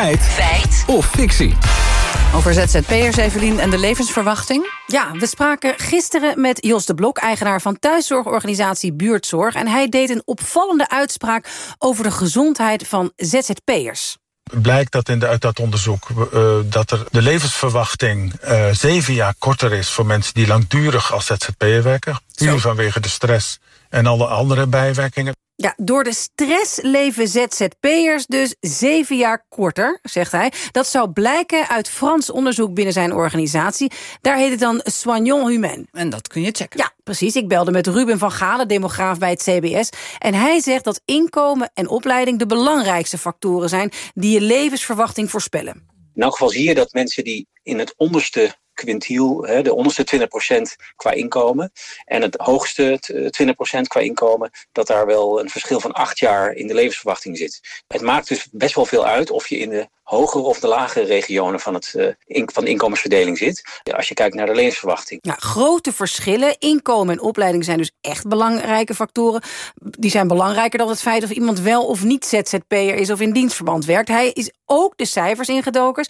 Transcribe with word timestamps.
Feit. 0.00 0.20
Feit. 0.20 0.84
Of 0.86 1.06
fictie. 1.06 1.56
Over 2.34 2.54
ZZP'ers, 2.54 3.16
Evelien, 3.16 3.58
en 3.58 3.70
de 3.70 3.78
levensverwachting? 3.78 4.72
Ja, 4.86 5.12
we 5.12 5.26
spraken 5.26 5.74
gisteren 5.76 6.40
met 6.40 6.64
Jos 6.64 6.86
de 6.86 6.94
Blok, 6.94 7.18
eigenaar 7.18 7.60
van 7.60 7.78
thuiszorgorganisatie 7.78 8.92
Buurtzorg. 8.92 9.54
En 9.54 9.68
hij 9.68 9.88
deed 9.88 10.10
een 10.10 10.22
opvallende 10.24 10.88
uitspraak 10.88 11.48
over 11.78 12.04
de 12.04 12.10
gezondheid 12.10 12.88
van 12.88 13.12
ZZP'ers 13.16 14.16
blijkt 14.62 14.92
dat 14.92 15.08
in 15.08 15.18
de, 15.18 15.26
uit 15.26 15.40
dat 15.40 15.60
onderzoek 15.60 16.08
uh, 16.08 16.56
dat 16.64 16.90
er 16.90 17.06
de 17.10 17.22
levensverwachting 17.22 18.32
uh, 18.44 18.66
zeven 18.72 19.14
jaar 19.14 19.34
korter 19.38 19.72
is 19.72 19.88
voor 19.88 20.06
mensen 20.06 20.34
die 20.34 20.46
langdurig 20.46 21.12
als 21.12 21.26
ZZP'er 21.26 21.82
werken. 21.82 22.20
Puur 22.34 22.60
vanwege 22.60 23.00
de 23.00 23.08
stress 23.08 23.58
en 23.88 24.06
alle 24.06 24.26
andere 24.26 24.66
bijwerkingen. 24.66 25.34
Ja, 25.62 25.74
door 25.76 26.04
de 26.04 26.14
stress 26.14 26.78
leven 26.82 27.28
ZZP'ers 27.28 28.26
dus 28.26 28.54
zeven 28.60 29.16
jaar 29.16 29.46
korter, 29.48 29.98
zegt 30.02 30.32
hij. 30.32 30.52
Dat 30.70 30.86
zou 30.86 31.10
blijken 31.10 31.68
uit 31.68 31.88
Frans 31.88 32.30
onderzoek 32.30 32.74
binnen 32.74 32.92
zijn 32.92 33.12
organisatie. 33.12 33.90
Daar 34.20 34.36
heet 34.36 34.50
het 34.50 34.60
dan 34.60 34.80
Soignon 34.84 35.48
Humain. 35.48 35.88
En 35.92 36.10
dat 36.10 36.28
kun 36.28 36.42
je 36.42 36.50
checken. 36.52 36.78
Ja, 36.78 36.92
precies. 37.02 37.36
Ik 37.36 37.48
belde 37.48 37.70
met 37.70 37.86
Ruben 37.86 38.18
van 38.18 38.32
Galen, 38.32 38.68
demograaf 38.68 39.18
bij 39.18 39.30
het 39.30 39.42
CBS. 39.42 39.88
En 40.18 40.34
hij 40.34 40.60
zegt 40.60 40.84
dat 40.84 41.00
inkomen 41.04 41.70
en 41.74 41.88
opleiding 41.88 42.38
de 42.38 42.46
belangrijkste 42.46 43.18
factoren 43.18 43.68
zijn... 43.68 43.92
die 44.14 44.32
je 44.32 44.40
levensverwachting 44.40 45.30
voorspellen. 45.30 45.88
In 46.14 46.22
elk 46.22 46.32
geval 46.32 46.48
zie 46.48 46.68
je 46.68 46.74
dat 46.74 46.92
mensen 46.92 47.24
die 47.24 47.48
in 47.62 47.78
het 47.78 47.94
onderste 47.96 48.54
quintiel, 48.84 49.44
hè, 49.44 49.62
de 49.62 49.74
onderste 49.74 50.04
20% 50.04 50.76
qua 50.96 51.10
inkomen 51.10 51.72
en 52.04 52.22
het 52.22 52.36
hoogste 52.36 52.98
20% 53.30 53.88
qua 53.88 54.00
inkomen, 54.00 54.50
dat 54.72 54.86
daar 54.86 55.06
wel 55.06 55.40
een 55.40 55.50
verschil 55.50 55.80
van 55.80 55.92
acht 55.92 56.18
jaar 56.18 56.52
in 56.52 56.66
de 56.66 56.74
levensverwachting 56.74 57.38
zit. 57.38 57.60
Het 57.88 58.02
maakt 58.02 58.28
dus 58.28 58.48
best 58.52 58.74
wel 58.74 58.86
veel 58.86 59.06
uit 59.06 59.30
of 59.30 59.48
je 59.48 59.58
in 59.58 59.70
de 59.70 59.88
hogere 60.10 60.44
of 60.44 60.60
de 60.60 60.66
lagere 60.66 61.04
regionen 61.04 61.60
van, 61.60 61.74
het, 61.74 61.94
uh, 61.96 62.42
van 62.46 62.64
de 62.64 62.70
inkomensverdeling 62.70 63.38
zit. 63.38 63.80
Als 63.96 64.08
je 64.08 64.14
kijkt 64.14 64.34
naar 64.34 64.46
de 64.46 64.54
levensverwachting. 64.54 65.20
Grote 65.36 65.92
verschillen. 65.92 66.58
Inkomen 66.58 67.14
en 67.14 67.20
opleiding 67.20 67.64
zijn 67.64 67.78
dus 67.78 67.92
echt 68.00 68.28
belangrijke 68.28 68.94
factoren. 68.94 69.42
Die 69.74 70.10
zijn 70.10 70.28
belangrijker 70.28 70.78
dan 70.78 70.88
het 70.88 71.00
feit 71.00 71.24
of 71.24 71.30
iemand 71.30 71.60
wel 71.60 71.86
of 71.86 72.04
niet 72.04 72.24
ZZP'er 72.24 72.94
is 72.94 73.10
of 73.10 73.20
in 73.20 73.32
dienstverband 73.32 73.84
werkt. 73.84 74.08
Hij 74.08 74.30
is 74.30 74.50
ook 74.66 74.96
de 74.96 75.04
cijfers 75.04 75.48
ingedoken, 75.48 76.06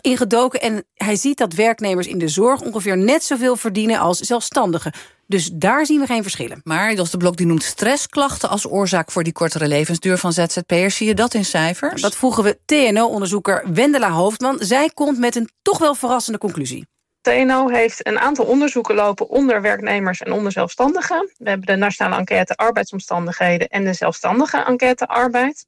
ingedoken 0.00 0.60
en 0.60 0.84
hij 0.94 1.16
ziet 1.16 1.38
dat 1.38 1.52
werknemers 1.52 2.06
in 2.06 2.18
de 2.18 2.28
zorg 2.28 2.60
ongeveer 2.60 2.96
net 2.96 3.24
zoveel 3.24 3.56
verdienen 3.56 3.98
als 3.98 4.18
zelfstandigen. 4.18 4.92
Dus 5.26 5.50
daar 5.52 5.86
zien 5.86 6.00
we 6.00 6.06
geen 6.06 6.22
verschillen. 6.22 6.60
Maar 6.64 6.94
Jos 6.94 7.10
de 7.10 7.16
Blok 7.16 7.36
die 7.36 7.46
noemt 7.46 7.62
stressklachten 7.62 8.48
als 8.48 8.66
oorzaak 8.66 9.10
voor 9.10 9.22
die 9.22 9.32
kortere 9.32 9.68
levensduur 9.68 10.18
van 10.18 10.32
ZZP'ers. 10.32 10.96
Zie 10.96 11.06
je 11.06 11.14
dat 11.14 11.34
in 11.34 11.44
cijfers? 11.44 12.02
Dat 12.02 12.16
vroegen 12.16 12.44
we 12.44 12.58
TNO-onderzoeker 12.64 13.64
Wendela 13.72 14.10
Hoofdman. 14.10 14.56
Zij 14.58 14.90
komt 14.94 15.18
met 15.18 15.36
een 15.36 15.48
toch 15.62 15.78
wel 15.78 15.94
verrassende 15.94 16.38
conclusie. 16.38 16.86
TNO 17.20 17.68
heeft 17.68 18.06
een 18.06 18.18
aantal 18.18 18.44
onderzoeken 18.44 18.94
lopen 18.94 19.28
onder 19.28 19.62
werknemers 19.62 20.20
en 20.20 20.32
onder 20.32 20.52
zelfstandigen. 20.52 21.30
We 21.36 21.48
hebben 21.48 21.66
de 21.66 21.76
nationale 21.76 22.16
enquête 22.16 22.56
arbeidsomstandigheden 22.56 23.68
en 23.68 23.84
de 23.84 23.92
zelfstandige 23.92 24.64
enquête 24.64 25.06
arbeid. 25.06 25.66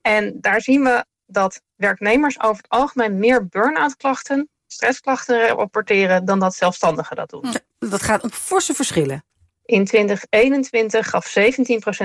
En 0.00 0.38
daar 0.40 0.60
zien 0.60 0.82
we 0.82 1.04
dat 1.26 1.60
werknemers 1.76 2.40
over 2.40 2.56
het 2.56 2.68
algemeen 2.68 3.18
meer 3.18 3.46
burn-out 3.46 3.96
klachten 3.96 4.48
stressklachten 4.72 5.48
rapporteren 5.48 6.24
dan 6.24 6.38
dat 6.38 6.54
zelfstandigen 6.54 7.16
dat 7.16 7.30
doen. 7.30 7.54
Dat 7.78 8.02
gaat 8.02 8.22
om 8.22 8.30
forse 8.30 8.74
verschillen. 8.74 9.24
In 9.64 9.84
2021 9.84 11.10
gaf 11.10 11.34
17% 11.38 11.42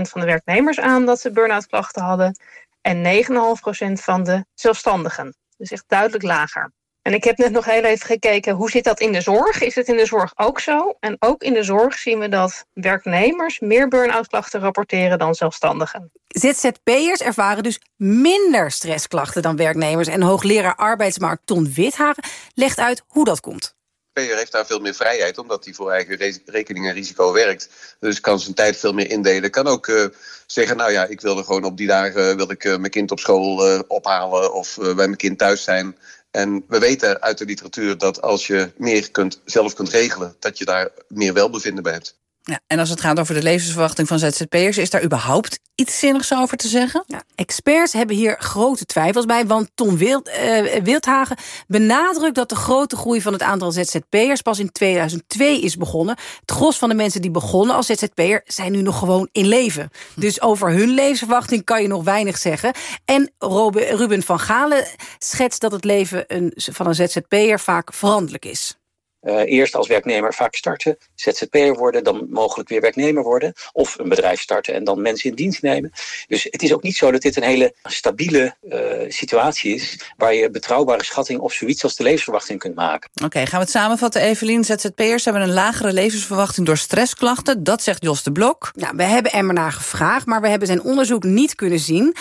van 0.02 0.22
de 0.22 0.25
werknemers 0.25 0.80
aan 0.80 1.05
dat 1.05 1.19
ze 1.19 1.31
burn-out 1.31 1.67
klachten 1.67 2.03
hadden 2.03 2.38
en 2.81 3.23
9,5% 3.23 4.03
van 4.03 4.23
de 4.23 4.45
zelfstandigen. 4.53 5.35
Dus 5.57 5.72
echt 5.72 5.83
duidelijk 5.88 6.23
lager. 6.23 6.72
En 7.06 7.14
ik 7.14 7.23
heb 7.23 7.38
net 7.38 7.52
nog 7.52 7.66
heel 7.66 7.84
even 7.84 8.06
gekeken, 8.06 8.53
hoe 8.53 8.70
zit 8.70 8.84
dat 8.84 9.00
in 9.00 9.11
de 9.11 9.22
zorg? 9.22 9.61
Is 9.61 9.75
het 9.75 9.88
in 9.88 9.98
de 9.98 10.06
zorg 10.06 10.31
ook 10.36 10.59
zo? 10.59 10.96
En 11.00 11.16
ook 11.19 11.44
in 11.44 11.53
de 11.53 11.63
zorg 11.63 11.97
zien 11.97 12.19
we 12.19 12.29
dat 12.29 12.66
werknemers 12.74 13.59
meer 13.59 13.88
burn-out 13.88 14.28
klachten 14.28 14.59
rapporteren 14.59 15.18
dan 15.18 15.35
zelfstandigen. 15.35 16.12
ZZP'ers 16.28 17.22
ervaren 17.22 17.63
dus 17.63 17.79
minder 17.96 18.72
stressklachten 18.72 19.41
dan 19.41 19.56
werknemers. 19.56 20.07
En 20.07 20.22
hoogleraar 20.22 20.75
arbeidsmarkt 20.75 21.41
Ton 21.46 21.74
Withagen 21.74 22.24
legt 22.53 22.79
uit 22.79 23.03
hoe 23.08 23.25
dat 23.25 23.40
komt. 23.40 23.75
ZZP'er 24.13 24.38
heeft 24.38 24.52
daar 24.52 24.66
veel 24.66 24.79
meer 24.79 24.96
vrijheid, 24.96 25.38
omdat 25.38 25.66
hij 25.66 25.74
voor 25.74 25.91
eigen 25.91 26.41
rekening 26.46 26.88
en 26.88 26.94
risico 26.94 27.34
werkt. 27.34 27.69
Dus 28.00 28.19
kan 28.19 28.40
zijn 28.40 28.53
tijd 28.53 28.78
veel 28.78 28.94
meer 28.94 29.09
indelen. 29.09 29.52
Kan 29.52 29.68
ook 29.68 29.88
uh, 29.88 30.06
zeggen, 30.46 30.78
nou 30.78 30.91
ja, 30.91 31.06
ik 31.06 31.22
wilde 31.22 31.44
gewoon 31.44 31.63
op 31.63 31.78
die 31.78 31.88
dagen 31.88 32.38
wil 32.38 32.52
ik, 32.52 32.63
uh, 32.63 32.78
mijn 32.78 32.91
kind 32.91 33.12
op 33.12 33.19
school 33.19 33.74
uh, 33.74 33.79
ophalen 33.88 34.53
of 34.53 34.78
bij 34.81 34.94
mijn 34.94 35.16
kind 35.16 35.38
thuis 35.38 35.63
zijn. 35.63 35.96
En 36.35 36.63
we 36.68 36.79
weten 36.79 37.22
uit 37.22 37.38
de 37.38 37.46
literatuur 37.46 37.97
dat 37.97 38.22
als 38.22 38.47
je 38.47 38.72
meer 38.78 39.12
kunt, 39.12 39.41
zelf 39.46 39.73
kunt 39.73 39.90
regelen, 39.90 40.35
dat 40.40 40.57
je 40.57 40.66
daar 40.66 40.90
meer 41.07 41.34
welbevinden 41.34 41.84
bij 41.84 41.94
hebt. 41.94 42.18
Ja, 42.47 42.59
en 42.67 42.79
als 42.79 42.89
het 42.89 43.01
gaat 43.01 43.19
over 43.19 43.33
de 43.33 43.44
levensverwachting 43.44 44.07
van 44.07 44.19
ZZP'ers... 44.19 44.78
is 44.78 44.89
daar 44.89 45.03
überhaupt 45.03 45.59
iets 45.75 46.00
zinnigs 46.00 46.33
over 46.33 46.57
te 46.57 46.67
zeggen? 46.67 47.03
Ja, 47.07 47.23
experts 47.35 47.94
hebben 47.94 48.16
hier 48.16 48.35
grote 48.39 48.85
twijfels 48.85 49.25
bij... 49.25 49.45
want 49.45 49.69
Tom 49.75 49.97
Wild, 49.97 50.29
uh, 50.29 50.84
Wildhagen 50.84 51.38
benadrukt 51.67 52.35
dat 52.35 52.50
de 52.50 52.55
grote 52.55 52.95
groei 52.95 53.22
van 53.22 53.34
het 53.34 53.41
aantal 53.41 53.72
ZZP'ers... 53.72 54.41
pas 54.41 54.59
in 54.59 54.72
2002 54.72 55.61
is 55.61 55.78
begonnen. 55.78 56.17
Het 56.39 56.51
gros 56.51 56.78
van 56.78 56.89
de 56.89 56.95
mensen 56.95 57.22
die 57.22 57.31
begonnen 57.31 57.75
als 57.75 57.85
ZZP'er... 57.85 58.41
zijn 58.45 58.72
nu 58.72 58.81
nog 58.81 59.00
gewoon 59.00 59.29
in 59.31 59.47
leven. 59.47 59.89
Dus 60.16 60.41
over 60.41 60.72
hun 60.72 60.89
levensverwachting 60.89 61.63
kan 61.63 61.81
je 61.81 61.88
nog 61.88 62.03
weinig 62.03 62.38
zeggen. 62.38 62.73
En 63.05 63.31
Ruben 63.39 64.23
van 64.23 64.39
Galen 64.39 64.88
schetst 65.17 65.61
dat 65.61 65.72
het 65.72 65.84
leven 65.84 66.25
van 66.55 66.88
een 66.88 66.95
ZZP'er 66.95 67.59
vaak 67.59 67.94
veranderlijk 67.94 68.45
is. 68.45 68.78
Uh, 69.25 69.40
eerst 69.46 69.75
als 69.75 69.88
werknemer 69.88 70.34
vaak 70.34 70.56
starten, 70.56 70.97
ZZP'er 71.16 71.74
worden, 71.74 72.03
dan 72.03 72.28
mogelijk 72.30 72.69
weer 72.69 72.81
werknemer 72.81 73.24
worden. 73.24 73.53
Of 73.72 74.00
een 74.00 74.09
bedrijf 74.09 74.41
starten 74.41 74.74
en 74.74 74.84
dan 74.84 75.02
mensen 75.02 75.30
in 75.30 75.36
dienst 75.36 75.62
nemen. 75.62 75.91
Dus 76.28 76.47
het 76.50 76.63
is 76.63 76.74
ook 76.74 76.84
niet 76.84 76.96
zo 76.96 77.12
dat 77.12 77.22
dit 77.22 77.35
een 77.35 77.44
hele 77.44 77.74
stabiele 77.84 78.56
uh, 78.69 78.80
situatie 79.08 79.74
is... 79.74 80.00
waar 80.18 80.34
je 80.34 80.50
betrouwbare 80.50 81.03
schatting 81.03 81.40
of 81.40 81.53
zoiets 81.53 81.84
als 81.84 81.96
de 81.96 82.03
levensverwachting 82.03 82.59
kunt 82.59 82.75
maken. 82.75 83.09
Oké, 83.24 83.40
gaan 83.40 83.59
we 83.59 83.66
het 83.66 83.69
samenvatten, 83.69 84.22
Evelien. 84.22 84.64
ZZP'ers 84.64 85.25
hebben 85.25 85.44
een 85.44 85.53
lagere 85.53 85.94
levensverwachting 85.94 86.66
door 86.66 86.78
stressklachten. 86.78 87.64
Dat 87.64 87.84
zegt 87.84 88.03
Jos 88.03 88.24
de 88.24 88.31
Blok. 88.31 88.72
Nou, 88.75 88.96
we 88.96 89.03
hebben 89.03 89.31
er 89.31 89.46
maar 89.46 89.53
naar 89.53 89.72
gevraagd, 89.72 90.25
maar 90.25 90.41
we 90.41 90.47
hebben 90.47 90.68
zijn 90.68 90.81
onderzoek 90.81 91.24
niet 91.24 91.56
kunnen 91.56 91.80
zien. 91.80 92.16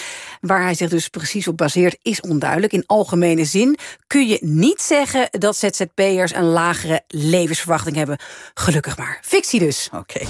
Waar 0.46 0.62
hij 0.62 0.74
zich 0.74 0.88
dus 0.88 1.08
precies 1.08 1.48
op 1.48 1.56
baseert 1.56 1.98
is 2.02 2.20
onduidelijk. 2.20 2.72
In 2.72 2.82
algemene 2.86 3.44
zin 3.44 3.78
kun 4.06 4.26
je 4.26 4.38
niet 4.40 4.80
zeggen 4.80 5.28
dat 5.30 5.56
ZZP'ers 5.56 6.34
een 6.34 6.44
lagere 6.44 7.02
levensverwachting 7.08 7.96
hebben. 7.96 8.18
Gelukkig 8.54 8.96
maar. 8.96 9.18
Fictie 9.22 9.60
dus. 9.60 9.88
Oké. 9.92 10.20